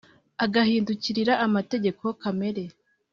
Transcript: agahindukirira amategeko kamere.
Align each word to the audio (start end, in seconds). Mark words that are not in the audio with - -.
agahindukirira 0.45 1.33
amategeko 1.45 2.03
kamere. 2.21 2.63